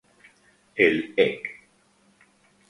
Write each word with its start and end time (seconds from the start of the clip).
El 0.73 1.13
Ec. 1.15 1.45